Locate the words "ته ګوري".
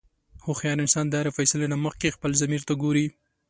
2.67-3.05